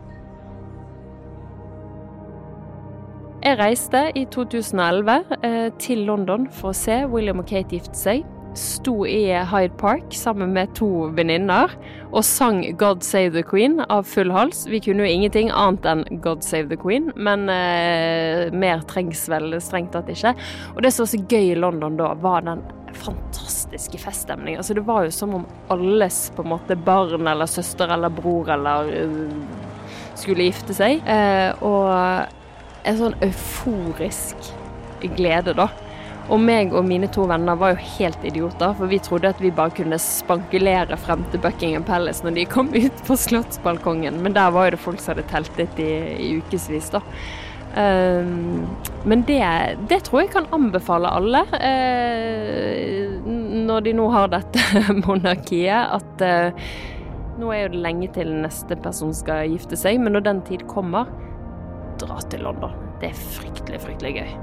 Jeg 3.47 3.59
reiste 3.61 4.01
i 4.19 4.25
2011 4.33 5.37
eh, 5.47 5.69
til 5.79 6.01
London 6.09 6.49
for 6.51 6.73
å 6.73 6.77
se 6.77 7.05
William 7.13 7.39
og 7.39 7.47
Kate 7.47 7.77
gifte 7.77 7.97
seg. 7.97 8.25
Sto 8.57 9.05
i 9.07 9.29
Hyde 9.51 9.75
Park 9.77 10.15
sammen 10.17 10.55
med 10.57 10.73
to 10.79 10.89
venninner 11.13 11.73
og 12.09 12.25
sang 12.25 12.63
'God 12.79 13.03
Save 13.05 13.35
the 13.35 13.43
Queen' 13.45 13.83
av 13.93 14.07
full 14.09 14.33
hals. 14.33 14.65
Vi 14.67 14.81
kunne 14.81 15.05
jo 15.05 15.13
ingenting 15.13 15.51
annet 15.53 15.85
enn 15.85 16.05
'God 16.25 16.43
Save 16.43 16.71
the 16.71 16.79
Queen', 16.81 17.13
men 17.17 17.49
eh, 17.53 18.49
mer 18.53 18.81
trengs 18.89 19.27
vel 19.29 19.59
strengt 19.61 19.93
tatt 19.93 20.09
ikke. 20.09 20.33
Og 20.75 20.83
det 20.83 20.95
som 20.95 21.05
var 21.05 21.13
så 21.13 21.23
gøy 21.29 21.53
i 21.53 21.61
London 21.61 22.01
da, 22.01 22.15
var 22.15 22.47
den 22.49 22.65
fantastiske 22.97 24.01
feststemningen. 24.01 24.63
Altså, 24.63 24.75
det 24.75 24.87
var 24.89 25.05
jo 25.05 25.13
som 25.13 25.35
om 25.35 25.47
alles 25.69 26.33
på 26.37 26.43
en 26.43 26.55
måte 26.55 26.77
barn 26.77 27.29
eller 27.29 27.47
søster 27.51 27.93
eller 27.93 28.09
bror 28.09 28.49
eller 28.57 28.89
uh, 29.05 29.37
skulle 30.17 30.49
gifte 30.49 30.77
seg. 30.77 31.05
Eh, 31.05 31.53
og 31.61 31.93
en 32.87 33.01
sånn 33.01 33.19
euforisk 33.21 34.55
glede, 35.17 35.53
da. 35.59 35.69
Og 36.27 36.41
meg 36.43 36.73
og 36.75 36.83
mine 36.89 37.07
to 37.15 37.23
venner 37.31 37.59
var 37.59 37.75
jo 37.75 37.89
helt 37.99 38.25
idioter, 38.27 38.75
for 38.75 38.91
vi 38.91 38.99
trodde 39.03 39.31
at 39.31 39.41
vi 39.43 39.53
bare 39.55 39.75
kunne 39.77 39.99
spankulere 40.03 40.99
frem 40.99 41.23
til 41.31 41.43
Buckingham 41.43 41.87
Palace 41.87 42.27
når 42.27 42.35
de 42.41 42.47
kom 42.51 42.73
ut 42.75 43.03
på 43.07 43.19
slottsbalkongen, 43.27 44.19
men 44.25 44.35
der 44.35 44.51
var 44.55 44.67
jo 44.67 44.75
det 44.75 44.83
folk 44.83 45.03
som 45.03 45.15
hadde 45.15 45.29
teltet 45.31 45.83
i, 45.83 45.91
i 46.27 46.33
ukevis, 46.41 46.91
da. 46.95 47.03
Um, 47.77 48.65
men 49.05 49.23
det, 49.29 49.43
det, 49.91 50.01
tror 50.07 50.23
jeg 50.23 50.31
kan 50.33 50.47
anbefale 50.57 51.11
alle, 51.13 51.43
uh, 51.61 53.31
når 53.69 53.87
de 53.87 53.95
nå 53.99 54.09
har 54.15 54.33
dette 54.33 54.83
monarkiet, 55.05 55.95
at 56.01 56.25
uh, 56.25 56.67
nå 57.37 57.53
er 57.53 57.67
jo 57.67 57.75
det 57.77 57.85
lenge 57.85 58.11
til 58.17 58.33
neste 58.41 58.81
person 58.81 59.13
skal 59.15 59.53
gifte 59.53 59.79
seg, 59.79 60.01
men 60.01 60.17
når 60.17 60.27
den 60.27 60.43
tid 60.49 60.67
kommer, 60.73 61.13
dra 62.01 62.19
til 62.33 62.49
London. 62.49 62.75
Det 63.01 63.13
er 63.13 63.25
fryktelig, 63.37 63.85
fryktelig 63.85 64.19
gøy. 64.23 64.37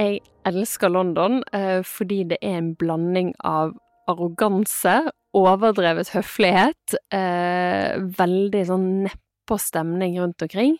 Jeg 0.00 0.22
elsker 0.48 0.88
London 0.92 1.42
eh, 1.52 1.82
fordi 1.84 2.22
det 2.30 2.38
er 2.40 2.56
en 2.62 2.72
blanding 2.78 3.32
av 3.44 3.74
arroganse, 4.10 4.94
overdrevet 5.36 6.12
høflighet, 6.14 6.96
eh, 7.14 8.00
veldig 8.18 8.62
sånn 8.68 8.86
nedpå 9.06 9.58
stemning 9.60 10.16
rundt 10.20 10.44
omkring. 10.44 10.78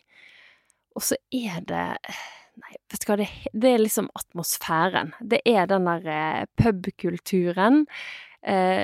Og 0.97 1.05
så 1.13 1.21
er 1.33 1.61
det 1.69 1.89
Nei, 2.53 2.75
vet 2.93 3.01
du 3.01 3.07
hva, 3.09 3.15
det, 3.17 3.27
det, 3.57 3.69
er 3.71 3.81
liksom 3.81 4.11
atmosfæren. 4.13 5.15
Det 5.25 5.39
er 5.49 5.71
den 5.71 5.87
der 5.89 6.09
eh, 6.13 6.43
pubkulturen. 6.61 7.87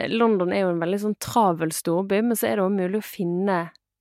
London 0.09 0.53
er 0.55 0.63
jo 0.63 0.71
en 0.71 0.81
veldig 0.81 1.01
sånn 1.03 1.17
travel 1.21 1.73
storby, 1.75 2.21
men 2.23 2.39
så 2.39 2.47
er 2.47 2.57
det 2.57 2.65
òg 2.65 2.77
mulig 2.79 3.01
å 3.01 3.05
finne 3.05 3.57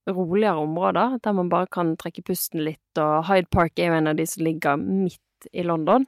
roligere 0.08 0.62
områder 0.62 1.18
der 1.24 1.36
man 1.36 1.50
bare 1.52 1.68
kan 1.74 1.96
trekke 2.00 2.24
pusten 2.30 2.64
litt, 2.64 3.00
og 3.02 3.26
Hyde 3.28 3.50
Park 3.52 3.80
er 3.80 3.90
jo 3.90 3.98
en 3.98 4.12
av 4.12 4.20
de 4.20 4.28
som 4.30 4.46
ligger 4.46 4.78
midt 4.80 5.20
i 5.52 5.64
London. 5.64 6.08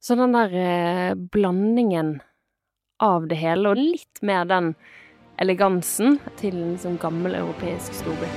Så 0.00 0.14
den 0.14 0.32
der 0.32 0.54
eh, 0.54 1.14
blandingen 1.14 2.20
av 3.02 3.28
det 3.28 3.38
hele, 3.38 3.72
og 3.72 3.78
litt 3.78 4.22
mer 4.22 4.48
den 4.48 4.72
elegansen 5.38 6.18
til 6.38 6.56
en 6.58 6.78
sånn 6.80 6.98
gammel 7.02 7.38
europeisk 7.38 7.94
storby. 8.00 8.30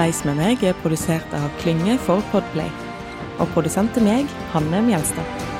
Reis 0.00 0.22
med 0.24 0.38
meg 0.38 0.62
er 0.64 0.76
produsert 0.80 1.34
av 1.36 1.50
Klynge 1.60 1.98
for 2.06 2.24
Podplay. 2.32 2.70
Og 3.42 3.50
produsent 3.52 3.92
til 3.92 4.06
meg, 4.06 4.30
Hanne 4.54 4.80
Mjelstad. 4.86 5.59